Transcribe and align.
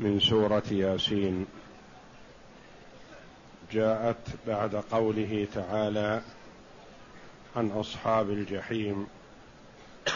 من 0.00 0.20
سورة 0.20 0.62
ياسين. 0.70 1.46
جاءت 3.72 4.16
بعد 4.46 4.74
قوله 4.74 5.46
تعالى 5.54 6.20
عن 7.56 7.70
أصحاب 7.70 8.30
الجحيم 8.30 9.06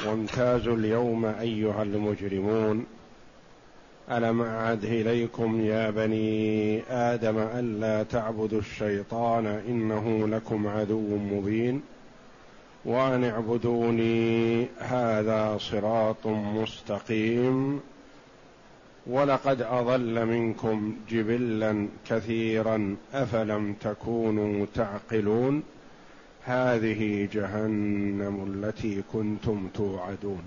وامتازوا 0.07 0.77
اليوم 0.77 1.25
أيها 1.25 1.83
المجرمون 1.83 2.87
ألم 4.11 4.43
أعد 4.43 4.85
إليكم 4.85 5.61
يا 5.65 5.91
بني 5.91 6.83
آدم 6.91 7.39
الا 7.39 8.03
تعبدوا 8.03 8.59
الشيطان 8.59 9.47
إنه 9.47 10.29
لكم 10.29 10.67
عدو 10.67 11.17
مبين 11.17 11.83
وأن 12.85 13.25
اعبدوني 13.25 14.67
هذا 14.79 15.59
صراط 15.61 16.27
مستقيم 16.27 17.81
ولقد 19.07 19.63
أضل 19.63 20.27
منكم 20.27 20.97
جبلا 21.11 21.89
كثيرا 22.09 22.97
أفلم 23.15 23.73
تكونوا 23.81 24.67
تعقلون 24.75 25.63
هذه 26.45 27.29
جهنم 27.33 28.55
التي 28.55 29.03
كنتم 29.13 29.69
توعدون. 29.75 30.43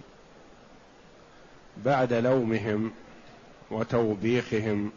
بعد 1.86 2.14
لومهم 2.14 2.92
وتوبيخهم 3.72 4.92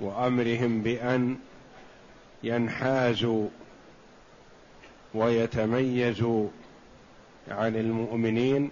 وأمرهم 0.00 0.82
بأن 0.82 1.36
ينحازوا 2.42 3.48
ويتميزوا 5.14 6.48
عن 7.48 7.76
المؤمنين 7.76 8.70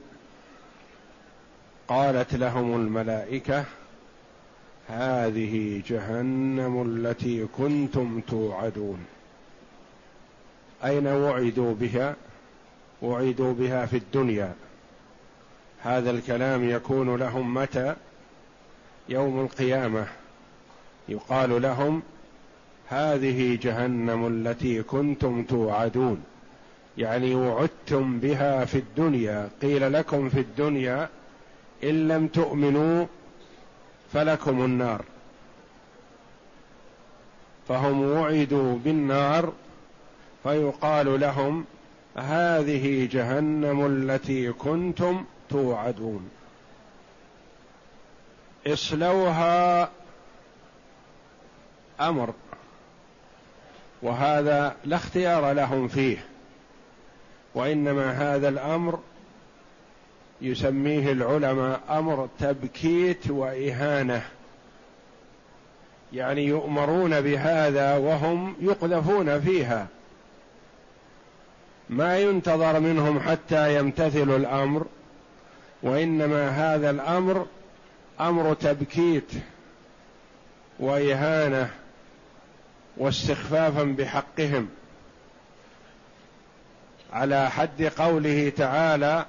قالت 1.93 2.35
لهم 2.35 2.75
الملائكة 2.75 3.65
هذه 4.89 5.83
جهنم 5.87 6.83
التي 6.83 7.47
كنتم 7.47 8.21
توعدون. 8.29 9.05
أين 10.85 11.07
وعدوا 11.07 11.75
بها؟ 11.75 12.17
وعدوا 13.03 13.53
بها 13.53 13.87
في 13.87 13.97
الدنيا. 13.97 14.53
هذا 15.83 16.11
الكلام 16.11 16.71
يكون 16.71 17.17
لهم 17.17 17.55
متى؟ 17.55 17.95
يوم 19.09 19.41
القيامة. 19.41 20.07
يقال 21.09 21.63
لهم 21.63 22.03
هذه 22.89 23.59
جهنم 23.63 24.27
التي 24.27 24.83
كنتم 24.83 25.45
توعدون. 25.45 26.25
يعني 26.99 27.35
وعدتم 27.35 28.19
بها 28.19 28.65
في 28.65 28.79
الدنيا 28.79 29.49
قيل 29.63 29.93
لكم 29.93 30.29
في 30.29 30.41
الدنيا 30.41 31.09
إن 31.85 32.09
لم 32.09 32.27
تؤمنوا 32.27 33.07
فلكم 34.13 34.65
النار. 34.65 35.05
فهم 37.69 38.03
وعدوا 38.03 38.79
بالنار 38.79 39.53
فيقال 40.43 41.21
لهم 41.21 41.65
هذه 42.17 43.09
جهنم 43.13 43.87
التي 43.87 44.53
كنتم 44.53 45.25
توعدون. 45.51 46.31
اصلوها 48.67 49.91
أمر 52.01 52.35
وهذا 54.03 54.77
لا 54.85 54.97
اختيار 54.97 55.53
لهم 55.53 55.89
فيه 55.89 56.25
وإنما 57.55 58.11
هذا 58.11 58.49
الأمر 58.49 58.99
يسميه 60.43 61.13
العلماء 61.13 61.81
أمر 61.91 62.29
تبكيت 62.39 63.31
وإهانة. 63.31 64.23
يعني 66.13 66.45
يؤمرون 66.47 67.21
بهذا 67.21 67.97
وهم 67.97 68.57
يقذفون 68.61 69.41
فيها. 69.41 69.87
ما 71.91 72.19
ينتظر 72.19 72.81
منهم 72.81 73.21
حتى 73.21 73.79
يمتثلوا 73.79 74.37
الأمر 74.37 74.87
وإنما 75.83 76.49
هذا 76.49 76.91
الأمر 76.91 77.47
أمر 78.21 78.55
تبكيت 78.55 79.33
وإهانة 80.81 81.71
واستخفافا 82.97 83.83
بحقهم. 83.83 84.69
على 87.13 87.51
حد 87.51 87.83
قوله 87.83 88.53
تعالى 88.57 89.27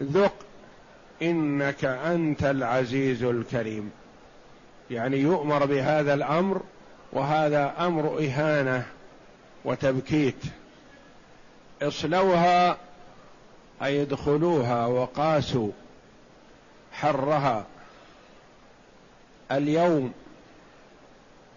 ذق 0.00 0.34
إنك 1.22 1.84
أنت 1.84 2.44
العزيز 2.44 3.22
الكريم. 3.22 3.90
يعني 4.90 5.16
يؤمر 5.16 5.66
بهذا 5.66 6.14
الأمر 6.14 6.60
وهذا 7.12 7.74
أمر 7.78 8.18
إهانة 8.18 8.86
وتبكيت. 9.64 10.44
اصلوها 11.82 12.76
أي 13.82 14.02
ادخلوها 14.02 14.86
وقاسوا 14.86 15.70
حرها 16.92 17.66
اليوم. 19.52 20.12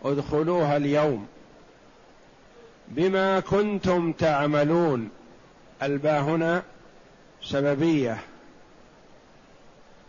ادخلوها 0.03 0.78
اليوم. 0.78 1.28
بما 2.88 3.40
كنتم 3.40 4.11
تعملون. 4.11 5.09
الباء 5.84 6.22
هنا 6.22 6.64
سببية 7.45 8.17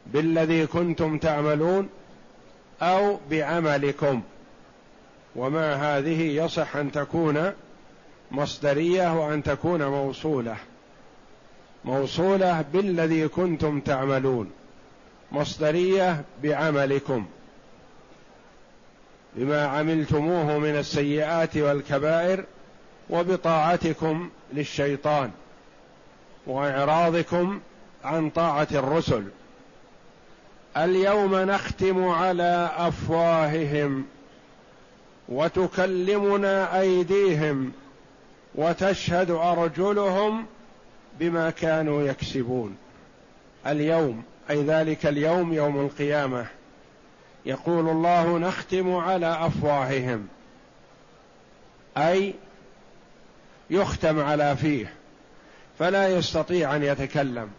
بالذي 0.07 0.67
كنتم 0.67 1.19
تعملون 1.19 1.89
أو 2.83 3.19
بعملكم 3.31 4.23
وما 5.37 5.75
هذه 5.75 6.23
يصح 6.23 6.77
أن 6.77 6.93
تكون 6.93 7.53
مصدرية 8.31 9.15
وأن 9.15 9.43
تكون 9.43 9.85
موصولة. 9.85 10.57
موصولة 11.85 12.65
بالذي 12.73 13.29
كنتم 13.29 13.81
تعملون 13.81 14.51
مصدرية 15.33 16.25
بعملكم. 16.43 17.27
بما 19.35 19.67
عملتموه 19.67 20.59
من 20.59 20.77
السيئات 20.77 21.57
والكبائر 21.57 22.45
وبطاعتكم 23.11 24.31
للشيطان. 24.53 25.31
وإعراضكم 26.47 27.61
عن 28.05 28.31
طاعة 28.31 28.69
الرسل. 28.73 29.25
اليوم 30.77 31.35
نختم 31.35 32.09
على 32.09 32.71
أفواههم 32.77 34.05
وتكلمنا 35.29 36.81
أيديهم 36.81 37.73
وتشهد 38.55 39.31
أرجلهم 39.31 40.47
بما 41.21 41.51
كانوا 41.51 42.03
يكسبون. 42.03 42.77
اليوم 43.67 44.23
أي 44.51 44.63
ذلك 44.63 45.07
اليوم 45.07 45.53
يوم 45.53 45.81
القيامة 45.81 46.47
يقول 47.47 47.89
الله 47.89 48.39
نختم 48.39 48.95
على 48.95 49.47
أفواههم. 49.47 50.29
أي 51.97 52.35
يختم 53.71 54.21
على 54.21 54.57
فيه. 54.57 54.93
فلا 55.79 56.09
يستطيع 56.09 56.77
أن 56.77 56.83
يتكلم. 56.83 57.51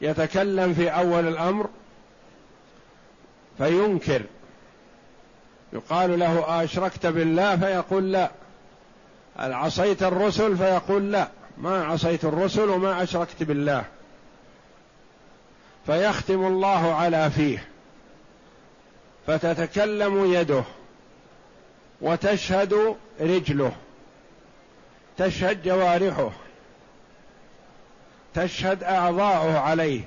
يتكلم 0.00 0.74
في 0.74 0.88
أول 0.88 1.28
الأمر 1.28 1.68
فينكر. 3.58 4.22
يقال 5.72 6.18
له 6.18 6.64
أشركت 6.64 7.06
بالله 7.06 7.56
فيقول 7.56 8.12
لا. 8.12 8.30
عصيت 9.36 10.02
الرسل 10.02 10.56
فيقول 10.56 11.12
لا. 11.12 11.28
ما 11.58 11.84
عصيت 11.84 12.24
الرسل 12.24 12.68
وما 12.68 13.02
أشركت 13.02 13.42
بالله. 13.42 13.84
فيختم 15.86 16.46
الله 16.46 16.94
على 16.94 17.30
فيه. 17.30 17.68
فتتكلم 19.26 20.32
يده 20.32 20.64
وتشهد 22.00 22.96
رجله. 23.20 23.72
تشهد 25.18 25.62
جوارحه. 25.62 26.30
تشهد 28.34 28.84
أعضاؤه 28.84 29.58
عليه 29.58 30.00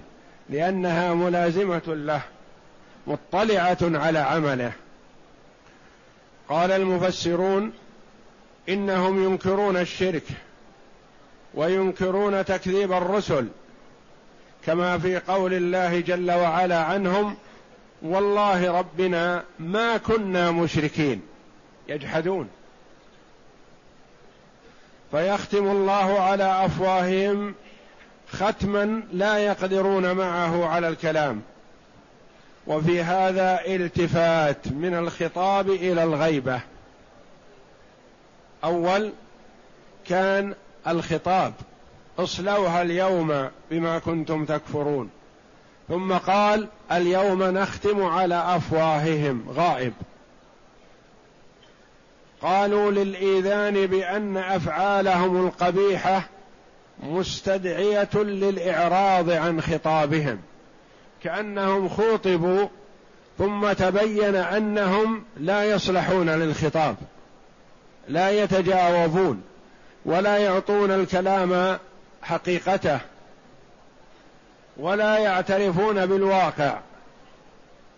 لأنها 0.50 1.14
ملازمة 1.14 1.82
له 1.88 2.22
مطلعة 3.08 3.78
على 3.82 4.20
عمله. 4.20 4.72
قال 6.50 6.72
المفسرون 6.72 7.74
إنهم 8.70 9.24
ينكرون 9.24 9.78
الشرك 9.78 10.24
وينكرون 11.54 12.46
تكذيب 12.46 12.92
الرسل 12.92 13.48
كما 14.66 14.98
في 14.98 15.18
قول 15.18 15.54
الله 15.54 16.00
جل 16.00 16.32
وعلا 16.32 16.84
عنهم 16.84 17.36
والله 18.02 18.80
ربنا 18.80 19.44
ما 19.60 19.98
كنا 19.98 20.52
مشركين. 20.52 21.22
يجحدون. 21.88 22.50
فيختم 25.16 25.68
الله 25.72 26.20
على 26.20 26.66
أفواههم 26.66 27.56
ختما 28.32 29.04
لا 29.14 29.38
يقدرون 29.38 30.12
معه 30.12 30.66
على 30.66 30.88
الكلام. 30.88 31.42
وفي 32.68 33.04
هذا 33.04 33.60
التفات 33.66 34.68
من 34.68 34.96
الخطاب 34.96 35.70
إلى 35.70 36.04
الغيبة. 36.04 36.60
أول 38.64 39.12
كان 40.06 40.54
الخطاب 40.88 41.54
اصلوها 42.20 42.82
اليوم 42.82 43.50
بما 43.72 44.00
كنتم 44.00 44.46
تكفرون. 44.46 45.10
ثم 45.88 46.14
قال 46.14 46.68
اليوم 46.92 47.44
نختم 47.44 48.04
على 48.04 48.56
أفواههم 48.56 49.46
غائب. 49.50 49.94
قالوا 52.46 52.92
للإيذان 52.92 53.88
بأن 53.88 54.38
أفعالهم 54.38 55.48
القبيحة 55.48 56.28
مستدعية 57.04 58.10
للإعراض 58.14 59.30
عن 59.30 59.62
خطابهم. 59.62 60.40
كأنهم 61.24 61.90
خوطبوا 61.90 62.68
ثم 63.38 63.74
تبين 63.74 64.36
أنهم 64.36 65.24
لا 65.38 65.64
يصلحون 65.64 66.30
للخطاب 66.30 66.96
لا 68.08 68.30
يتجاوبون 68.44 69.42
ولا 70.06 70.38
يعطون 70.38 70.92
الكلام 70.92 71.78
حقيقته 72.22 73.00
ولا 74.78 75.18
يعترفون 75.18 76.06
بالواقع. 76.06 76.80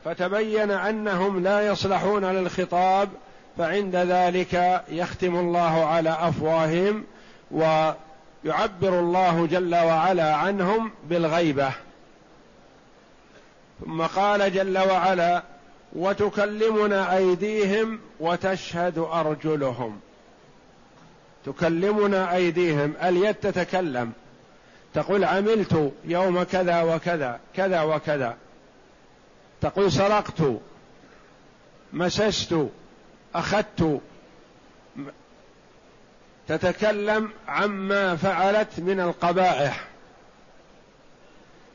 فتبين 0.06 0.72
أنهم 0.72 1.44
لا 1.44 1.68
يصلحون 1.68 2.26
للخطاب 2.26 3.10
فعند 3.58 3.96
ذلك 3.96 4.84
يختم 4.90 5.36
الله 5.36 5.86
على 5.86 6.10
أفواههم 6.10 7.04
ويعبر 7.52 9.00
الله 9.00 9.46
جل 9.46 9.76
وعلا 9.76 10.36
عنهم 10.36 10.92
بالغيبة. 11.10 11.72
ثم 13.86 14.02
قال 14.02 14.54
جل 14.54 14.78
وعلا 14.78 15.44
وتكلمنا 15.94 17.18
أيديهم 17.18 18.00
وتشهد 18.20 18.98
أرجلهم. 18.98 20.00
تكلمنا 21.46 22.36
أيديهم 22.36 22.94
اليد 23.04 23.36
تتكلم. 23.36 24.12
تقول 24.94 25.24
عملت 25.24 25.94
يوم 26.06 26.44
كذا 26.44 26.82
وكذا 26.82 27.40
كذا 27.56 27.82
وكذا. 27.82 28.38
تقول 29.62 29.92
سرقت 29.92 30.44
مسست 31.94 32.56
أخذت 33.36 34.02
تتكلم 36.48 37.32
عما 37.48 38.16
فعلت 38.16 38.80
من 38.80 39.00
القبائح 39.00 39.88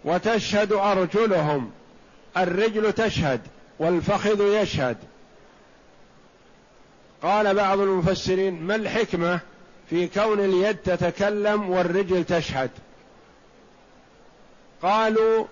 وتشهد 0.04 0.72
أرجلهم 0.72 1.70
الرجل 2.36 2.92
تشهد 2.92 3.40
والفخذ 3.78 4.40
يشهد. 4.40 4.96
قال 7.22 7.54
بعض 7.54 7.80
المفسرين 7.80 8.62
ما 8.62 8.74
الحكمة 8.74 9.40
في 9.90 10.08
كون 10.08 10.40
اليد 10.40 10.76
تتكلم 10.76 11.70
والرجل 11.70 12.24
تشهد؟ 12.24 12.70
قالوا 14.82 15.46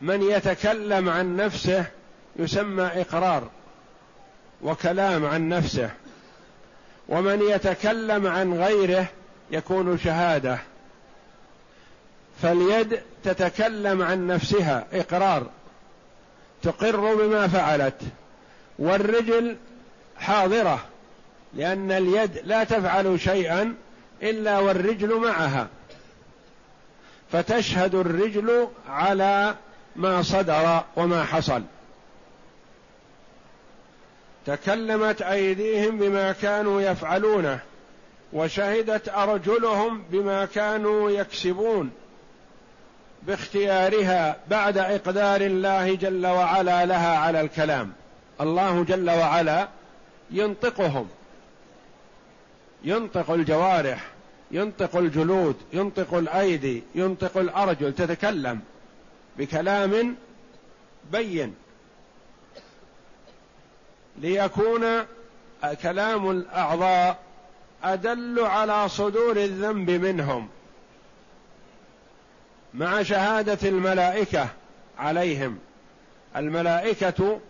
من 0.00 0.22
يتكلم 0.22 1.08
عن 1.08 1.36
نفسه 1.36 1.84
يسمى 2.36 2.82
إقرار. 2.84 3.50
وكلام 4.62 5.26
عن 5.26 5.48
نفسه 5.48 5.90
ومن 7.08 7.42
يتكلم 7.42 8.26
عن 8.26 8.52
غيره 8.54 9.06
يكون 9.50 9.98
شهادة. 9.98 10.58
فاليد 12.42 13.00
تتكلم 13.24 14.02
عن 14.02 14.26
نفسها 14.26 14.86
إقرار 14.92 15.46
تقر 16.62 17.14
بما 17.14 17.48
فعلت 17.48 18.02
والرجل 18.78 19.56
حاضرة 20.18 20.84
لأن 21.54 21.92
اليد 21.92 22.40
لا 22.44 22.64
تفعل 22.64 23.20
شيئا 23.20 23.74
إلا 24.22 24.58
والرجل 24.58 25.14
معها. 25.14 25.68
فتشهد 27.32 27.94
الرجل 27.94 28.68
على 28.88 29.54
ما 29.96 30.22
صدر 30.22 30.84
وما 30.96 31.24
حصل. 31.24 31.62
تكلمت 34.46 35.22
أيديهم 35.22 35.98
بما 35.98 36.32
كانوا 36.32 36.80
يفعلونه 36.80 37.60
وشهدت 38.32 39.08
أرجلهم 39.08 40.02
بما 40.10 40.44
كانوا 40.44 41.10
يكسبون 41.10 41.90
باختيارها 43.22 44.36
بعد 44.48 44.78
إقدار 44.78 45.40
الله 45.40 45.94
جل 45.94 46.26
وعلا 46.26 46.86
لها 46.86 47.16
على 47.16 47.40
الكلام. 47.40 47.92
الله 48.40 48.84
جل 48.84 49.10
وعلا 49.10 49.68
ينطقهم 50.30 51.08
ينطق 52.84 53.30
الجوارح 53.30 54.06
ينطق 54.50 54.96
الجلود 54.96 55.56
ينطق 55.72 56.14
الأيدي 56.14 56.82
ينطق 56.94 57.38
الأرجل 57.38 57.92
تتكلم 57.92 58.60
بكلام 59.38 60.16
بين. 61.12 61.54
ليكون 64.20 64.86
كلام 65.82 66.30
الأعضاء 66.30 67.18
أدل 67.84 68.40
على 68.40 68.88
صدور 68.88 69.36
الذنب 69.36 69.90
منهم 69.90 70.48
مع 72.74 73.02
شهادة 73.02 73.68
الملائكة 73.68 74.48
عليهم. 74.98 75.58
الملائكة 76.36 77.40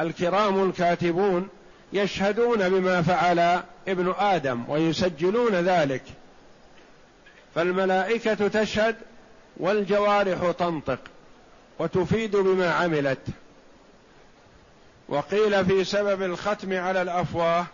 الكرام 0.00 0.68
الكاتبون 0.68 1.48
يشهدون 1.92 2.68
بما 2.68 3.02
فعل 3.02 3.62
ابن 3.88 4.14
آدم 4.18 4.64
ويسجلون 4.68 5.54
ذلك. 5.54 6.02
فالملائكة 7.54 8.48
تشهد 8.48 8.96
والجوارح 9.56 10.50
تنطق 10.58 10.98
وتفيد 11.78 12.36
بما 12.36 12.72
عملت. 12.72 13.18
وقيل 15.08 15.64
في 15.64 15.84
سبب 15.84 16.22
الختم 16.22 16.76
على 16.76 17.02
الأفواه 17.02 17.66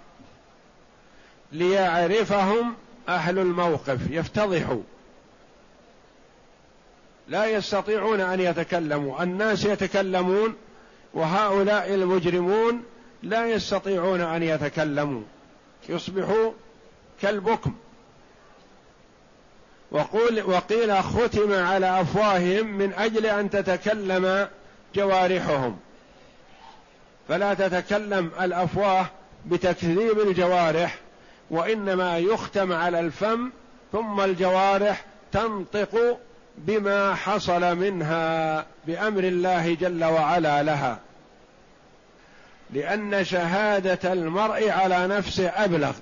ليعرفهم 1.53 2.75
أهل 3.09 3.38
الموقف 3.38 4.11
يفتضحوا. 4.11 4.83
لا 7.29 7.47
يستطيعون 7.47 8.21
أن 8.21 8.41
يتكلموا 8.41 9.23
الناس 9.23 9.64
يتكلمون 9.64 10.55
وهؤلاء 11.14 11.95
المجرمون 11.95 12.83
لا 13.23 13.47
يستطيعون 13.47 14.21
أن 14.21 14.43
يتكلموا 14.43 15.23
يصبحوا 15.88 16.53
كالبكم. 17.23 17.75
وقول 19.91 20.43
وقيل 20.43 21.03
ختم 21.03 21.53
على 21.53 22.00
أفواههم 22.00 22.67
من 22.67 22.93
أجل 22.93 23.26
أن 23.26 23.50
تتكلم 23.50 24.49
جوارحهم. 24.95 25.79
فلا 27.28 27.54
تتكلم 27.54 28.31
الأفواه 28.40 29.07
بتكذيب 29.47 30.21
الجوارح 30.21 30.99
وإنما 31.50 32.19
يختم 32.19 32.73
على 32.73 33.00
الفم 33.00 33.50
ثم 33.93 34.21
الجوارح 34.21 35.04
تنطق 35.33 36.19
بما 36.59 37.14
حصل 37.14 37.76
منها 37.76 38.66
بأمر 38.87 39.25
الله 39.25 39.75
جل 39.75 40.04
وعلا 40.04 40.62
لها. 40.62 40.99
لأن 42.71 43.25
شهادة 43.25 44.12
المرء 44.12 44.71
على 44.71 45.07
نفسه 45.07 45.49
أبلغ 45.49 45.93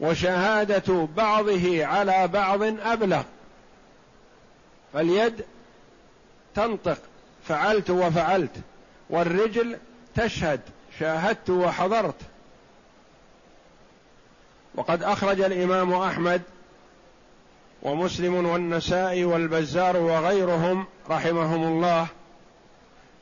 وشهادة 0.00 1.08
بعضه 1.16 1.86
على 1.86 2.28
بعض 2.28 2.62
أبلغ. 2.62 3.22
فاليد 4.92 5.44
تنطق 6.54 6.98
فعلت 7.48 7.90
وفعلت 7.90 8.56
والرجل 9.10 9.78
تشهد 10.16 10.60
شاهدت 10.98 11.50
وحضرت. 11.50 12.14
وقد 14.74 15.02
أخرج 15.02 15.40
الإمام 15.40 15.92
أحمد 15.92 16.42
ومسلم 17.82 18.46
والنسائي 18.46 19.24
والبزار 19.24 19.96
وغيرهم 19.96 20.86
رحمهم 21.10 21.64
الله 21.64 22.06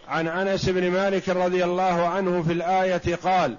عن 0.08 0.28
أنس 0.28 0.68
بن 0.68 0.90
مالك 0.90 1.28
رضي 1.28 1.64
الله 1.64 2.08
عنه 2.08 2.42
في 2.42 2.52
الآية 2.52 3.16
قال 3.16 3.56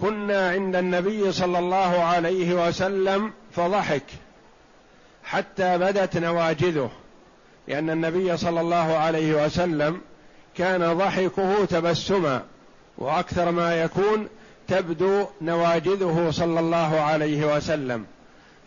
كنا 0.00 0.50
عند 0.50 0.76
النبي 0.76 1.32
صلى 1.32 1.58
الله 1.58 2.02
عليه 2.04 2.68
وسلم 2.68 3.32
فضحك 3.52 4.02
حتى 5.24 5.78
بدت 5.78 6.16
نواجذه 6.16 6.90
لأن 7.68 7.90
النبي 7.90 8.36
صلى 8.36 8.60
الله 8.60 8.96
عليه 8.96 9.44
وسلم 9.44 10.00
كان 10.58 10.98
ضحكه 10.98 11.64
تبسما 11.64 12.42
وأكثر 12.98 13.50
ما 13.50 13.82
يكون 13.82 14.28
تبدو 14.68 15.26
نواجذه 15.42 16.28
صلى 16.30 16.60
الله 16.60 17.00
عليه 17.00 17.56
وسلم 17.56 18.06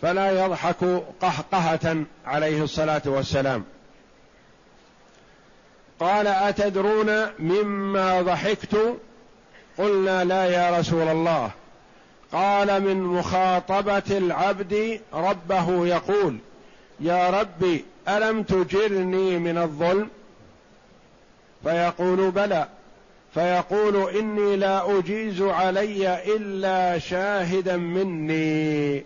فلا 0.02 0.46
يضحك 0.46 1.04
قهقهة 1.22 2.04
عليه 2.26 2.64
الصلاة 2.64 3.02
والسلام. 3.06 3.64
قال 6.00 6.28
أتدرون 6.28 7.26
مما 7.40 8.22
ضحكت؟ 8.22 8.98
قلنا 9.78 10.24
لا 10.24 10.46
يا 10.46 10.80
رسول 10.80 11.08
الله. 11.08 11.52
قال 12.32 12.84
من 12.84 13.04
مخاطبة 13.04 14.18
العبد 14.18 15.02
ربه 15.14 15.88
يقول 15.88 16.38
يا 17.00 17.30
ربي 17.30 17.86
ألم 18.08 18.44
تجرني 18.44 19.38
من 19.38 19.58
الظلم؟ 19.58 20.10
فيقول 21.64 22.32
بلى. 22.32 22.68
فيقول 23.34 24.10
إني 24.10 24.56
لا 24.56 25.00
أجيز 25.00 25.42
علي 25.42 26.36
إلا 26.36 27.00
شاهدا 27.00 27.78
مني. 27.78 29.06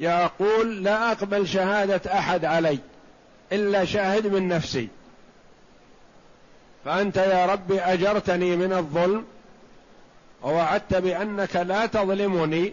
يقول 0.00 0.84
لا 0.84 1.12
أقبل 1.12 1.48
شهادة 1.48 2.18
أحد 2.18 2.44
علي 2.44 2.78
إلا 3.52 3.84
شاهد 3.84 4.26
من 4.26 4.48
نفسي. 4.48 4.88
فأنت 6.84 7.16
يا 7.16 7.46
رب 7.46 7.72
أجرتني 7.72 8.56
من 8.56 8.72
الظلم 8.72 9.24
ووعدت 10.42 10.94
بأنك 10.94 11.56
لا 11.56 11.86
تظلمني 11.86 12.72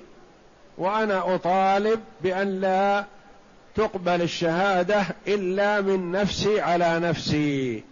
وأنا 0.78 1.36
أطالب 1.36 2.02
بأن 2.22 2.62
لا 2.62 3.06
تقبل 3.76 4.22
الشهادة 4.22 5.06
إلا 5.28 5.82
من 5.82 6.12
نفسي 6.12 6.62
على 6.62 7.00
نفسي. 7.00 7.84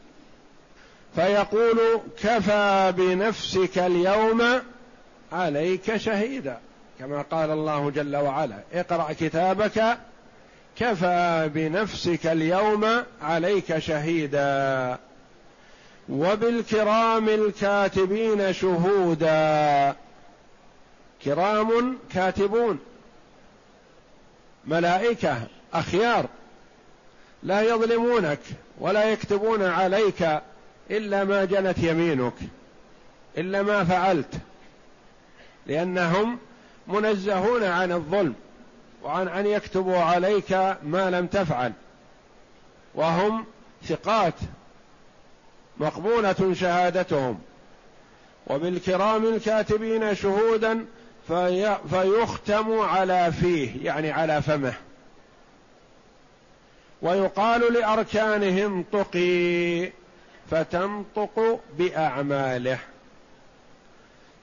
فيقول 1.16 1.80
كفى 2.24 2.94
بنفسك 2.98 3.78
اليوم 3.78 4.62
عليك 5.32 5.98
شهيدا. 5.98 6.60
كما 7.00 7.22
قال 7.22 7.52
الله 7.52 7.90
جل 7.90 8.16
وعلا 8.16 8.56
اقرأ 8.74 9.14
كتابك 9.14 9.98
كفى 10.76 11.50
بنفسك 11.54 12.26
اليوم 12.28 12.86
عليك 13.22 13.78
شهيدا. 13.78 14.98
وبالكرام 16.10 17.30
الكاتبين 17.30 18.54
شهودا. 18.54 19.96
كرام 21.26 21.98
كاتبون. 22.14 22.80
ملائكة 24.66 25.38
أخيار. 25.74 26.26
لا 27.44 27.62
يظلمونك 27.62 28.40
ولا 28.80 29.04
يكتبون 29.04 29.64
عليك 29.64 30.42
إلا 30.92 31.24
ما 31.24 31.46
جنت 31.46 31.78
يمينك 31.78 32.34
إلا 33.38 33.62
ما 33.62 33.84
فعلت 33.84 34.34
لأنهم 35.68 36.38
منزهون 36.88 37.64
عن 37.64 37.92
الظلم 37.92 38.36
وعن 39.04 39.28
أن 39.28 39.46
يكتبوا 39.46 39.98
عليك 39.98 40.52
ما 40.84 41.10
لم 41.10 41.28
تفعل. 41.28 41.74
وهم 42.96 43.46
ثقات 43.88 44.34
مقبولة 45.78 46.54
شهادتهم. 46.54 47.40
وبالكرام 48.48 49.26
الكاتبين 49.26 50.16
شهودا 50.16 50.86
في 51.28 51.78
فيختم 51.90 52.80
على 52.80 53.32
فيه 53.32 53.86
يعني 53.86 54.12
على 54.12 54.42
فمه. 54.42 54.74
ويقال 57.04 57.74
لأركانهم 57.74 58.86
طقي 58.92 59.92
فتنطق 60.52 61.60
بأعماله. 61.78 62.80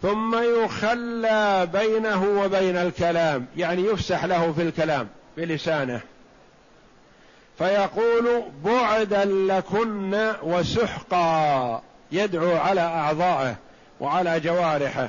ثم 0.03 0.43
يخلى 0.43 1.69
بينه 1.73 2.25
وبين 2.25 2.77
الكلام 2.77 3.47
يعني 3.57 3.83
يفسح 3.83 4.25
له 4.25 4.53
في 4.53 4.63
الكلام 4.63 5.09
بلسانه. 5.37 6.01
فيقول 7.59 8.43
بعدا 8.65 9.25
لكن 9.25 10.33
وسحقا 10.43 11.83
يدعو 12.13 12.57
على 12.57 12.81
أعضائه 12.81 13.57
وعلى 14.01 14.41
جوارحه. 14.41 15.09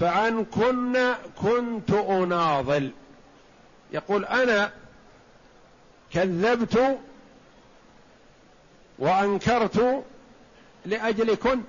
فعنكن 0.00 1.12
كنت 1.42 1.90
أناضل. 1.90 2.90
يقول 3.92 4.24
أنا 4.24 4.70
كذبت 6.14 6.98
وأنكرت 8.98 10.04
لأجلكن 10.86 11.60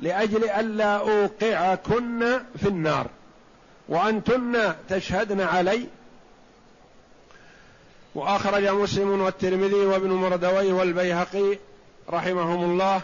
لأجل 0.00 0.44
الا 0.44 0.96
أوقعكن 0.96 2.40
في 2.58 2.68
النار 2.68 3.06
وأنتن 3.88 4.74
تشهدن 4.88 5.40
علي. 5.40 5.86
وأخرج 8.14 8.68
مسلم 8.68 9.20
والترمذي 9.20 9.74
وابن 9.74 10.10
مردويه 10.10 10.72
والبيهقي 10.72 11.58
رحمهم 12.10 12.64
الله 12.64 13.00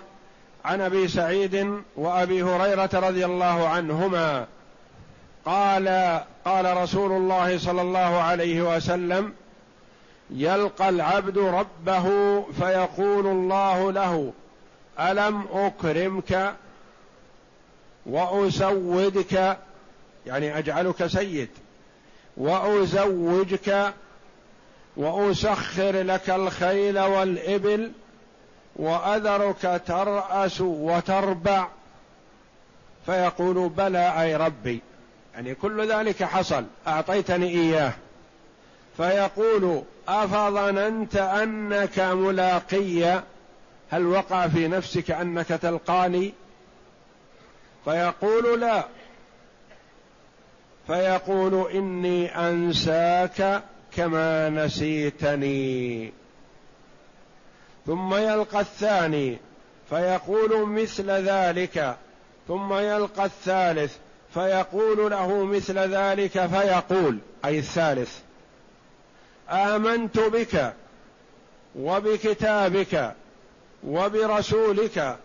عن 0.65 0.81
أبي 0.81 1.09
سعيد 1.09 1.83
وأبي 1.97 2.43
هريرة 2.43 2.91
رضي 2.95 3.25
الله 3.25 3.69
عنهما. 3.69 4.47
قال 5.45 5.89
قال 6.45 6.77
رسول 6.77 7.13
الله 7.13 7.59
صلى 7.59 7.83
الله 7.83 8.17
عليه 8.21 8.77
وسلم 8.77 9.33
يلقى 10.31 10.89
العبد 10.89 11.39
ربه 11.39 12.07
فيقول 12.53 13.27
الله 13.27 13.93
له 13.93 14.33
ألم 15.01 15.47
أكرمك 15.53 16.55
وأسودك 18.07 19.59
يعني 20.27 20.59
أجعلك 20.59 21.07
سيد 21.07 21.49
وأزوجك 22.37 23.93
وأسخر 24.97 26.03
لك 26.03 26.31
الخيل 26.31 26.99
والإبل 26.99 27.93
وأذرك 28.77 29.83
ترأس 29.87 30.61
وتربع. 30.61 31.69
فيقول 33.07 33.69
بلى 33.69 34.23
أي 34.23 34.37
ربي. 34.37 34.81
يعني 35.35 35.55
كل 35.55 35.93
ذلك 35.93 36.23
حصل 36.23 36.65
أعطيتني 36.87 37.49
إياه. 37.49 37.93
فيقول 38.97 39.83
أفظننت 40.09 41.17
أنك 41.17 41.99
ملاقي؟ 41.99 43.23
هل 43.91 44.07
وقع 44.07 44.49
في 44.49 44.69
نفسك 44.69 45.11
أنك 45.11 45.47
تلقاني؟ 45.49 46.35
فيقول 47.85 48.61
لا. 48.61 48.85
فيقول 50.87 51.71
إني 51.71 52.49
أنساك 52.49 53.63
كما 53.97 54.49
نسيتني. 54.49 56.13
ثم 57.87 58.15
يلقى 58.15 58.61
الثاني 58.61 59.39
فيقول 59.91 60.69
مثل 60.69 61.11
ذلك. 61.11 61.97
ثم 62.49 62.75
يلقى 62.75 63.25
الثالث 63.25 63.97
فيقول 64.35 65.11
له 65.11 65.45
مثل 65.45 65.79
ذلك 65.79 66.47
فيقول 66.47 67.19
أي 67.45 67.59
الثالث. 67.59 68.26
آمنت 69.51 70.19
بك 70.19 70.75
وبكتابك 71.77 73.15
وبرسولك 73.85 75.19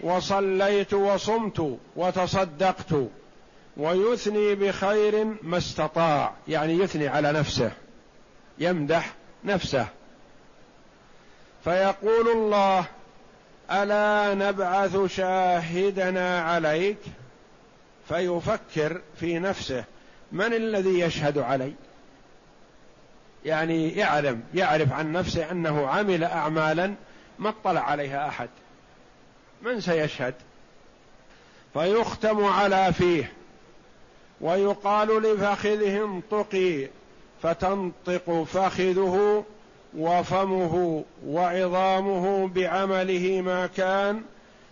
وصليت 0.00 0.94
وصمت 0.94 1.78
وتصدقت 1.96 3.08
ويثني 3.76 4.54
بخير 4.54 5.24
ما 5.42 5.58
استطاع 5.58 6.32
يعني 6.48 6.72
يثني 6.78 7.08
على 7.08 7.32
نفسه 7.32 7.72
يمدح 8.58 9.14
نفسه. 9.44 9.86
فيقول 11.64 12.28
الله 12.28 12.84
ألا 13.70 14.34
نبعث 14.34 14.96
شاهدنا 15.06 16.40
عليك؟ 16.42 16.98
فيفكر 18.08 19.00
في 19.20 19.38
نفسه 19.38 19.84
من 20.32 20.54
الذي 20.54 21.00
يشهد 21.00 21.38
علي؟ 21.38 21.72
يعني 23.44 23.90
يعلم 23.90 24.42
يعرف 24.54 24.92
عن 24.92 25.12
نفسه 25.12 25.50
أنه 25.50 25.86
عمل 25.86 26.24
اعمالا 26.24 26.94
ما 27.38 27.48
اطلع 27.48 27.80
عليها 27.80 28.28
أحد. 28.28 28.48
من 29.62 29.80
سيشهد؟ 29.80 30.34
فيختم 31.72 32.44
على 32.44 32.92
فيه. 32.92 33.32
ويقال 34.40 35.22
لفخذه 35.22 36.04
انطقي 36.04 36.88
فتنطق 37.42 38.42
فخذه 38.42 39.44
وفمه 39.96 41.04
وعظامه 41.26 42.48
بعمله 42.48 43.40
ما 43.40 43.66
كان 43.66 44.22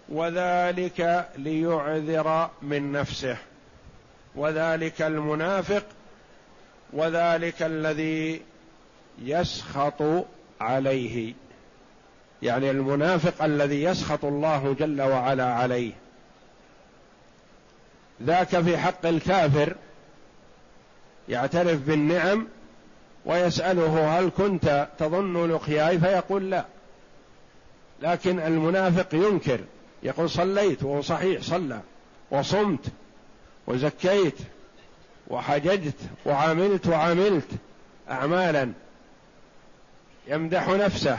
وذلك 0.09 1.29
ليعذر 1.37 2.51
من 2.63 2.93
نفسه. 2.93 3.37
وذلك 4.35 5.03
المنافق 5.03 5.85
وذلك 6.93 7.63
الذي 7.63 8.43
يسخط 9.19 10.27
عليه. 10.61 11.35
يعني 12.43 12.71
المنافق 12.71 13.45
الذي 13.45 13.83
يسخط 13.83 14.25
الله 14.25 14.77
جل 14.79 15.03
وعلا 15.03 15.45
عليه. 15.45 15.93
ذاك 18.23 18.61
في 18.61 18.79
حق 18.79 19.07
الكافر 19.07 19.77
يعترف 21.29 21.81
بالنعم 21.81 22.47
ويسأله 23.27 24.19
هل 24.19 24.31
كنت 24.37 24.89
تظن 24.99 25.51
لقياي 25.51 25.99
فيقول 25.99 26.51
لا. 26.51 26.65
لكن 28.03 28.41
المنافق 28.41 29.15
ينكر. 29.15 29.61
يقول 30.03 30.31
صليت 30.31 30.83
وهو 30.83 31.03
صحيح 31.03 31.43
صلى 31.43 31.81
وصمت 32.31 32.87
وزكيت 33.67 34.39
وحججت 35.29 35.97
وعملت 36.27 36.87
وعملت 36.87 37.49
أعمالا. 38.11 38.73
يمدح 40.27 40.69
نفسه 40.69 41.19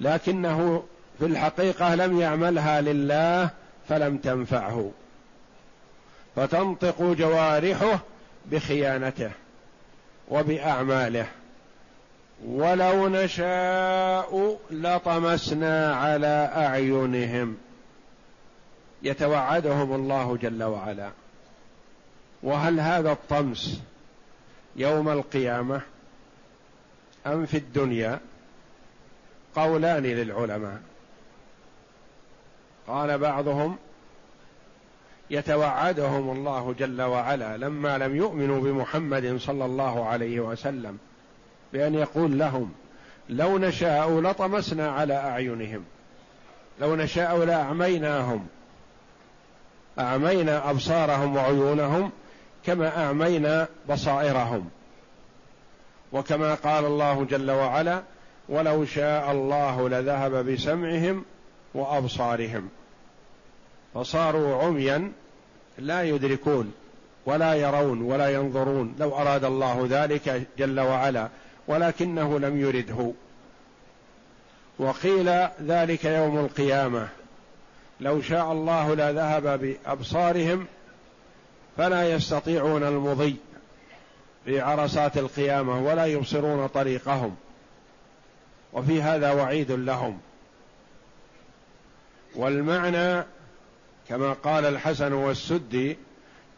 لكنه 0.00 0.84
في 1.18 1.26
الحقيقة 1.26 1.94
لم 1.94 2.20
يعملها 2.20 2.80
لله 2.80 3.50
فلم 3.88 4.16
تنفعه. 4.16 4.90
فتنطق 6.36 7.02
جوارحه 7.02 8.00
بخيانته 8.46 9.30
وبأعماله. 10.28 11.26
ولو 12.46 13.08
نشاء 13.08 14.58
لطمسنا 14.70 15.94
على 15.94 16.50
أعينهم. 16.56 17.56
يتوعدهم 19.02 19.94
الله 19.94 20.36
جل 20.36 20.62
وعلا. 20.62 21.10
وهل 22.42 22.80
هذا 22.80 23.12
الطمس 23.12 23.80
يوم 24.76 25.08
القيامة 25.08 25.82
أم 27.26 27.46
في 27.46 27.56
الدنيا؟ 27.56 28.20
قولان 29.54 30.02
للعلماء. 30.02 30.80
قال 32.86 33.18
بعضهم 33.18 33.76
يتوعدهم 35.30 36.30
الله 36.30 36.74
جل 36.78 37.02
وعلا 37.02 37.56
لما 37.56 37.98
لم 37.98 38.16
يؤمنوا 38.16 38.60
بمحمد 38.60 39.36
صلى 39.36 39.64
الله 39.64 40.08
عليه 40.08 40.40
وسلم 40.40 40.98
بأن 41.72 41.94
يقول 41.94 42.38
لهم 42.38 42.72
لو 43.28 43.58
نشاء 43.58 44.20
لطمسنا 44.20 44.90
على 44.90 45.14
أعينهم 45.14 45.84
لو 46.80 46.96
نشاء 46.96 47.44
لأعميناهم 47.44 48.46
أعمينا 49.98 50.70
أبصارهم 50.70 51.36
وعيونهم 51.36 52.10
كما 52.64 53.04
أعمينا 53.04 53.68
بصائرهم. 53.90 54.70
وكما 56.12 56.54
قال 56.54 56.84
الله 56.84 57.24
جل 57.24 57.50
وعلا 57.50 58.02
ولو 58.48 58.84
شاء 58.84 59.32
الله 59.32 59.88
لذهب 59.88 60.50
بسمعهم 60.50 61.24
وأبصارهم 61.74 62.68
فصاروا 63.94 64.62
عميا 64.62 65.12
لا 65.78 66.02
يدركون 66.02 66.72
ولا 67.26 67.54
يرون 67.54 68.02
ولا 68.02 68.28
ينظرون 68.28 68.94
لو 68.98 69.16
أراد 69.16 69.44
الله 69.44 69.86
ذلك 69.90 70.46
جل 70.58 70.80
وعلا 70.80 71.28
ولكنه 71.68 72.38
لم 72.38 72.60
يرده. 72.60 73.12
وقيل 74.78 75.28
ذلك 75.62 76.04
يوم 76.04 76.38
القيامة 76.38 77.08
لو 78.00 78.20
شاء 78.20 78.52
الله 78.52 78.94
لذهب 78.94 79.60
بأبصارهم 79.60 80.66
فلا 81.76 82.14
يستطيعون 82.14 82.82
المضي 82.82 83.36
في 84.44 84.60
عرصات 84.60 85.18
القيامة 85.18 85.86
ولا 85.86 86.06
يبصرون 86.06 86.66
طريقهم. 86.66 87.36
وفي 88.72 89.02
هذا 89.02 89.32
وعيد 89.32 89.72
لهم. 89.72 90.18
والمعنى 92.36 93.24
كما 94.08 94.32
قال 94.32 94.64
الحسن 94.64 95.12
والسدي 95.12 95.96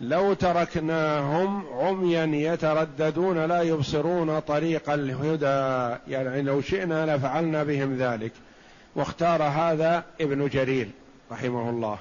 لو 0.01 0.35
تركناهم 0.35 1.67
عميا 1.79 2.53
يترددون 2.53 3.45
لا 3.45 3.63
يبصرون 3.63 4.41
طريق 4.41 4.91
الهدى. 4.91 5.97
يعني 6.09 6.43
لو 6.43 6.61
شئنا 6.61 7.17
لفعلنا 7.17 7.65
بهم 7.65 7.97
ذلك. 7.97 8.33
واختار 8.95 9.43
هذا 9.43 10.05
ابن 10.21 10.49
جرير 10.49 10.89
رحمه 11.33 11.71
الله. 11.71 11.99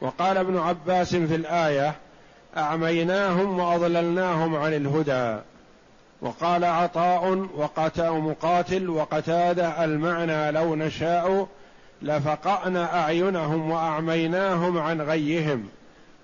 وقال 0.00 0.36
ابن 0.36 0.58
عباس 0.58 1.14
في 1.14 1.34
الآية 1.34 1.94
أعميناهم 2.56 3.58
وأضللناهم 3.58 4.56
عن 4.56 4.72
الهدى. 4.72 5.42
وقال 6.22 6.64
عطاء 6.64 7.46
وقتاء 7.56 8.12
مقاتل 8.12 8.90
وقتادة 8.90 9.84
المعنى 9.84 10.50
لو 10.50 10.74
نشاء 10.74 11.48
لفقأنا 12.02 13.00
أعينهم 13.02 13.70
وأعميناهم 13.70 14.78
عن 14.78 15.00
غيهم. 15.00 15.68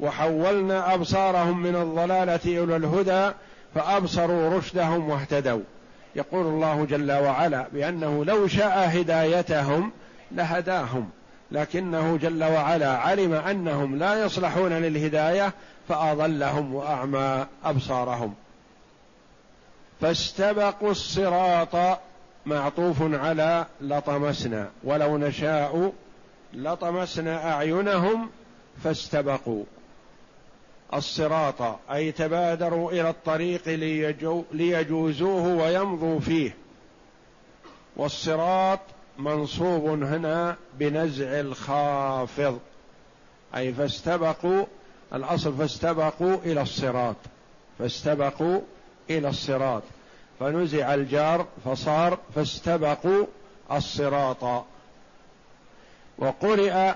وحولنا 0.00 0.94
أبصارهم 0.94 1.62
من 1.62 1.76
الضلالة 1.76 2.64
إلى 2.64 2.76
الهدى 2.76 3.34
فأبصروا 3.74 4.58
رشدهم 4.58 5.08
واهتدوا. 5.10 5.62
يقول 6.16 6.46
الله 6.46 6.84
جل 6.84 7.12
وعلا 7.12 7.66
بأنه 7.72 8.24
لو 8.24 8.46
شاء 8.46 9.00
هدايتهم 9.00 9.90
لهداهم 10.32 11.08
لكنه 11.50 12.16
جل 12.22 12.44
وعلا 12.44 12.96
علم 12.96 13.32
أنهم 13.32 13.98
لا 13.98 14.24
يصلحون 14.24 14.72
للهداية 14.72 15.52
فأضلهم 15.88 16.74
وأعمى 16.74 17.46
أبصارهم. 17.64 18.34
فاستبقوا 20.00 20.90
الصراط 20.90 22.00
معطوف 22.46 22.96
على 23.00 23.66
لطمسنا. 23.80 24.70
ولو 24.84 25.18
نشاء 25.18 25.92
لطمسنا 26.54 27.52
أعينهم 27.52 28.30
فاستبقوا. 28.84 29.64
الصراط 30.94 31.78
أي 31.92 32.12
تبادروا 32.12 32.92
إلى 32.92 33.10
الطريق 33.10 33.68
ليجو 33.68 34.44
ليجوزوه 34.52 35.56
ويمضوا 35.56 36.20
فيه. 36.20 36.56
والصراط 37.96 38.80
منصوب 39.18 39.86
هنا 40.02 40.56
بنزع 40.78 41.40
الخافض. 41.40 42.58
أي 43.56 43.72
فاستبقوا 43.72 44.64
الأصل 45.14 45.56
فاستبقوا 45.56 46.36
إلى 46.44 46.62
الصراط. 46.62 47.16
فاستبقوا 47.78 48.60
إلى 49.10 49.28
الصراط. 49.28 49.82
فنزع 50.40 50.94
الجار 50.94 51.46
فصار 51.64 52.18
فاستبقوا 52.34 53.26
الصراط. 53.72 54.64
وقرئ 56.18 56.94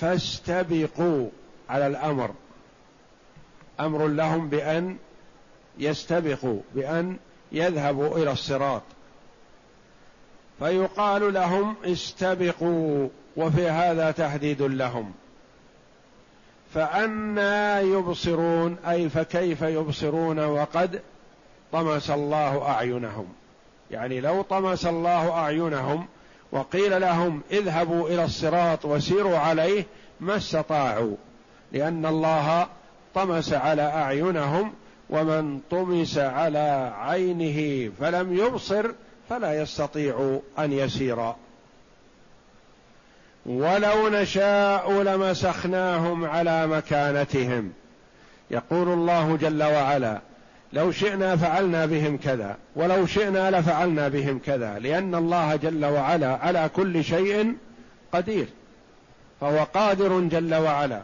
فاستبقوا 0.00 1.28
على 1.68 1.86
الأمر. 1.86 2.30
أمر 3.80 4.08
لهم 4.08 4.48
بأن 4.48 4.96
يستبقوا 5.78 6.60
بأن 6.74 7.16
يذهبوا 7.52 8.16
إلى 8.16 8.32
الصراط. 8.32 8.82
فيقال 10.58 11.34
لهم 11.34 11.76
استبقوا 11.84 13.08
وفي 13.36 13.68
هذا 13.68 14.10
تهديد 14.10 14.62
لهم. 14.62 15.12
فأنا 16.74 17.80
يبصرون 17.80 18.76
أي 18.88 19.08
فكيف 19.08 19.62
يبصرون 19.62 20.38
وقد 20.44 21.00
طمس 21.72 22.10
الله 22.10 22.68
أعينهم. 22.68 23.28
يعني 23.90 24.20
لو 24.20 24.42
طمس 24.42 24.86
الله 24.86 25.30
أعينهم 25.30 26.06
وقيل 26.52 27.00
لهم 27.00 27.40
اذهبوا 27.50 28.08
إلى 28.08 28.24
الصراط 28.24 28.84
وسيروا 28.84 29.38
عليه 29.38 29.86
ما 30.20 30.36
استطاعوا 30.36 31.16
لأن 31.72 32.06
الله 32.06 32.66
طمس 33.14 33.52
على 33.52 33.82
أعينهم 33.82 34.72
ومن 35.10 35.60
طمس 35.70 36.18
على 36.18 36.92
عينه 36.98 37.90
فلم 38.00 38.36
يبصر 38.36 38.90
فلا 39.28 39.62
يستطيع 39.62 40.40
أن 40.58 40.72
يسير. 40.72 41.32
ولو 43.46 44.08
نشاء 44.08 45.02
لمسخناهم 45.02 46.24
على 46.24 46.66
مكانتهم. 46.66 47.72
يقول 48.50 48.88
الله 48.88 49.36
جل 49.36 49.62
وعلا 49.62 50.20
لو 50.72 50.92
شئنا 50.92 51.36
فعلنا 51.36 51.86
بهم 51.86 52.16
كذا 52.16 52.56
ولو 52.76 53.06
شئنا 53.06 53.50
لفعلنا 53.50 54.08
بهم 54.08 54.38
كذا 54.38 54.78
لأن 54.78 55.14
الله 55.14 55.56
جل 55.56 55.84
وعلا 55.84 56.36
على 56.36 56.70
كل 56.76 57.04
شيء 57.04 57.56
قدير 58.12 58.46
فهو 59.40 59.64
قادر 59.64 60.20
جل 60.20 60.54
وعلا. 60.54 61.02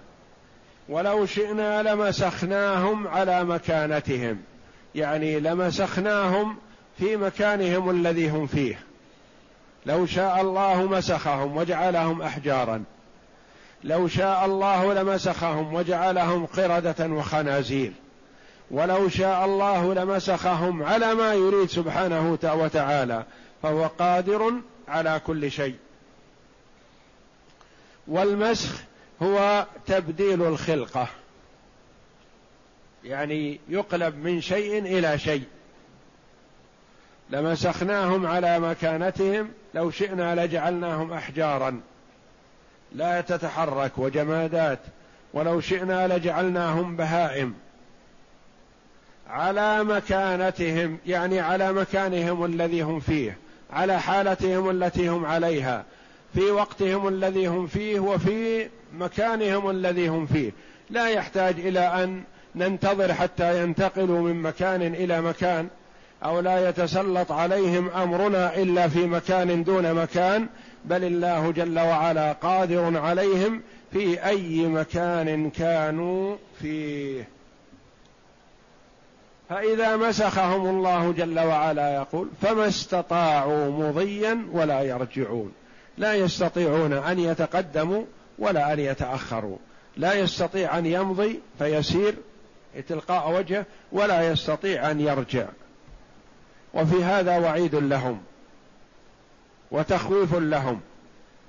ولو 0.89 1.27
شئنا 1.27 1.83
لمسخناهم 1.83 3.09
على 3.09 3.45
مكانتهم 3.45 4.39
يعني 4.95 5.41
لمسخناهم 5.41 6.57
في 6.99 7.17
مكانهم 7.17 7.91
الذي 7.91 8.29
هم 8.31 8.47
فيه. 8.47 8.79
لو 9.89 10.07
شاء 10.07 10.41
الله 10.41 10.87
مسخهم 10.87 11.57
وجعلهم 11.57 12.23
أحجارا. 12.23 12.85
لو 13.85 14.09
شاء 14.09 14.45
الله 14.45 14.95
لمسخهم 14.95 15.75
وجعلهم 15.75 16.47
قردة 16.47 17.07
وخنازير. 17.07 17.93
ولو 18.71 19.09
شاء 19.09 19.45
الله 19.45 19.95
لمسخهم 19.95 20.83
على 20.83 21.15
ما 21.15 21.35
يريد 21.35 21.69
سبحانه 21.69 22.39
وتعالى 22.43 23.25
فهو 23.63 23.87
قادر 23.87 24.53
على 24.89 25.21
كل 25.27 25.51
شيء. 25.51 25.77
والمسخ 28.09 28.83
هو 29.23 29.67
تبديل 29.87 30.43
الخلقة. 30.43 31.09
يعني 33.05 33.61
يقلب 33.69 34.17
من 34.17 34.41
شيء 34.41 34.79
إلى 34.79 35.19
شيء. 35.19 35.45
لمسخناهم 37.31 38.27
على 38.27 38.59
مكانتهم 38.59 39.49
لو 39.79 39.91
شئنا 39.91 40.47
لجعلناهم 40.47 41.13
أحجارا. 41.13 41.81
لا 42.93 43.21
تتحرك 43.21 43.99
وجمادات 43.99 44.79
ولو 45.33 45.61
شئنا 45.61 46.17
لجعلناهم 46.17 46.97
بهائم. 46.97 47.55
على 49.29 49.85
مكانتهم 49.85 50.99
يعني 51.07 51.41
على 51.41 51.73
مكانهم 51.73 52.45
الذي 52.45 52.83
هم 52.83 53.01
فيه 53.01 53.37
على 53.71 54.01
حالتهم 54.01 54.71
التي 54.71 55.09
هم 55.09 55.27
عليها 55.27 55.85
في 56.35 56.51
وقتهم 56.51 57.09
الذي 57.09 57.47
هم 57.47 57.67
فيه 57.67 58.01
وفي 58.01 58.69
مكانهم 58.95 59.71
الذي 59.71 60.09
هم 60.09 60.27
فيه. 60.27 60.53
لا 60.91 61.09
يحتاج 61.09 61.61
إلى 61.61 61.81
أن 61.81 62.23
ننتظر 62.55 63.15
حتى 63.15 63.63
ينتقلوا 63.63 64.21
من 64.21 64.43
مكان 64.43 64.83
إلى 64.83 65.21
مكان. 65.21 65.69
أو 66.25 66.41
لا 66.41 66.69
يتسلط 66.69 67.33
عليهم 67.33 67.91
أمرنا 67.91 68.57
إلا 68.57 68.89
في 68.89 69.07
مكان 69.07 69.65
دون 69.65 69.95
مكان 69.95 70.47
بل 70.85 71.05
الله 71.05 71.53
جل 71.53 71.79
وعلا 71.79 72.33
قادر 72.33 72.99
عليهم 72.99 73.63
في 73.93 74.25
أي 74.25 74.67
مكان 74.67 75.51
كانوا 75.51 76.37
فيه. 76.61 77.29
فإذا 79.49 79.97
مسخهم 79.97 80.67
الله 80.67 81.13
جل 81.13 81.39
وعلا 81.39 81.95
يقول 81.95 82.29
فما 82.43 82.69
استطاعوا 82.69 83.71
مضيا 83.71 84.49
ولا 84.53 84.83
يرجعون. 84.83 85.53
لا 85.99 86.15
يستطيعون 86.15 86.93
أن 86.93 87.19
يتقدموا 87.19 88.05
ولا 88.39 88.73
أن 88.73 88.81
يتأخروا. 88.81 89.57
لا 89.97 90.15
يستطيع 90.15 90.79
أن 90.79 90.87
يمضي 90.87 91.41
فيسير 91.59 92.15
تلقاء 92.89 93.33
وجهه 93.33 93.65
ولا 93.93 94.33
يستطيع 94.33 94.91
أن 94.91 95.01
يرجع. 95.01 95.47
وفي 96.75 97.05
هذا 97.05 97.39
وعيد 97.39 97.75
لهم 97.75 98.21
وتخويف 99.71 100.35
لهم 100.35 100.81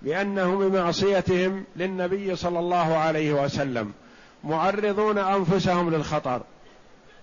بأنهم 0.02 0.70
بمعصيتهم 0.70 1.64
للنبي 1.76 2.36
صلى 2.36 2.60
الله 2.60 2.98
عليه 2.98 3.44
وسلم 3.44 3.94
معرضون 4.44 5.18
أنفسهم 5.18 5.90
للخطر 5.90 6.42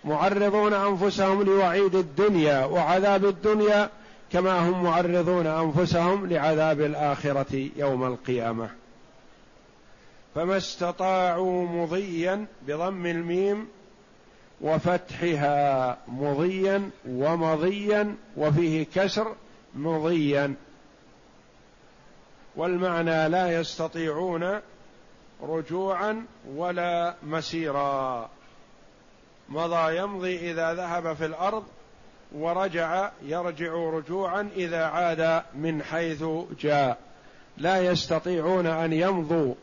معرضون 0.04 0.72
أنفسهم 0.72 1.42
لوعيد 1.42 1.94
الدنيا 1.94 2.64
وعذاب 2.64 3.24
الدنيا 3.24 3.90
كما 4.32 4.68
هم 4.68 4.84
معرضون 4.84 5.46
أنفسهم 5.46 6.26
لعذاب 6.26 6.80
الآخرة 6.80 7.68
يوم 7.76 8.04
القيامة. 8.04 8.70
فما 10.34 10.56
استطاعوا 10.56 11.68
مضيا 11.68 12.46
بضم 12.68 13.06
الميم 13.06 13.68
وفتحها 14.60 15.98
مضيا 16.08 16.90
ومضيا 17.08 18.16
وفيه 18.36 18.86
كسر 18.94 19.34
مضيا. 19.74 20.54
والمعنى 22.56 23.28
لا 23.28 23.60
يستطيعون 23.60 24.60
رجوعا 25.42 26.26
ولا 26.54 27.14
مسيرا. 27.22 28.30
مضى 29.48 29.98
يمضي 29.98 30.50
إذا 30.50 30.74
ذهب 30.74 31.16
في 31.16 31.26
الأرض 31.26 31.64
ورجع 32.32 33.10
يرجع 33.22 33.72
رجوعا 33.72 34.48
إذا 34.56 34.84
عاد 34.84 35.42
من 35.54 35.82
حيث 35.82 36.24
جاء. 36.60 36.98
لا 37.58 37.82
يستطيعون 37.86 38.66
أن 38.66 38.92
يمضوا 38.92 39.54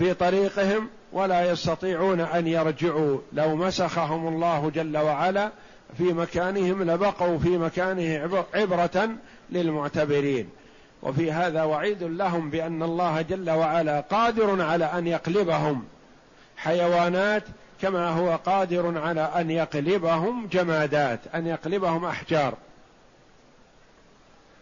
في 0.00 0.14
طريقهم 0.14 0.88
ولا 1.12 1.50
يستطيعون 1.50 2.20
أن 2.20 2.46
يرجعوا. 2.46 3.18
لو 3.32 3.56
مسخهم 3.56 4.28
الله 4.28 4.70
جل 4.70 4.98
وعلا 4.98 5.50
في 5.98 6.04
مكانهم 6.04 6.90
لبقوا 6.90 7.38
في 7.38 7.58
مكانه 7.58 8.30
عبرة 8.54 9.10
للمعتبرين. 9.50 10.48
وفي 11.02 11.32
هذا 11.32 11.62
وعيد 11.62 12.02
لهم 12.02 12.50
بأن 12.50 12.82
الله 12.82 13.22
جل 13.22 13.50
وعلا 13.50 14.00
قادر 14.00 14.62
على 14.62 14.84
أن 14.84 15.06
يقلبهم. 15.06 15.84
حيوانات 16.56 17.44
كما 17.82 18.08
هو 18.08 18.36
قادر 18.36 18.98
على 18.98 19.20
أن 19.20 19.50
يقلبهم 19.50 20.46
جمادات 20.46 21.20
أن 21.34 21.46
يقلبهم 21.46 22.04
أحجار. 22.04 22.54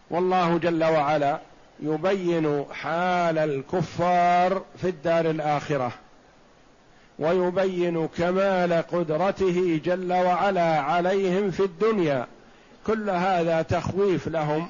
والله 0.09 0.57
جل 0.57 0.83
وعلا 0.83 1.39
يبين 1.81 2.65
حال 2.71 3.37
الكفار 3.37 4.61
في 4.81 4.89
الدار 4.89 5.29
الآخرة 5.29 5.91
ويبين 7.19 8.07
كمال 8.07 8.73
قدرته 8.73 9.81
جل 9.85 10.13
وعلا 10.13 10.79
عليهم 10.79 11.51
في 11.51 11.59
الدنيا. 11.59 12.27
كل 12.87 13.09
هذا 13.09 13.61
تخويف 13.61 14.27
لهم 14.27 14.69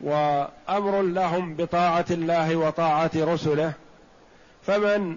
وأمر 0.00 1.02
لهم 1.02 1.54
بطاعة 1.54 2.04
الله 2.10 2.56
وطاعة 2.56 3.10
رسله. 3.16 3.72
فمن 4.66 5.16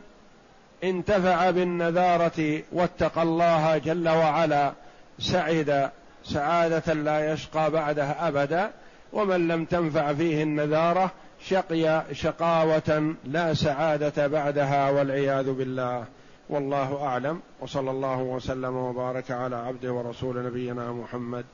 انتفع 0.84 1.50
بالنذارة 1.50 2.62
واتقى 2.72 3.24
الله 3.24 3.78
جل 3.78 4.10
وعلا 4.10 4.72
سعد 5.20 5.92
سعادة 6.24 6.94
لا 6.94 7.34
يشقى 7.34 7.72
بعدها 7.72 8.28
أبدا. 8.28 8.72
ومن 9.14 9.48
لم 9.48 9.66
تنفع 9.66 10.14
فيه 10.14 10.44
النذارة 10.44 11.12
شقي 11.40 12.04
شقاوة 12.12 13.16
لا 13.26 13.54
سعادة 13.54 14.28
بعدها 14.28 14.90
والعياذ 14.90 15.54
بالله. 15.54 16.06
والله 16.50 17.04
أعلم. 17.04 17.40
وصلى 17.60 17.92
الله 17.92 18.22
وسلم 18.22 18.76
وبارك 18.76 19.32
على 19.32 19.56
عبده 19.56 19.94
ورسول 19.94 20.46
نبينا 20.46 20.92
محمد 20.92 21.46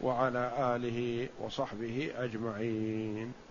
وعلى 0.00 0.52
آله 0.58 1.28
وصحبه 1.40 2.10
أجمعين. 2.18 3.47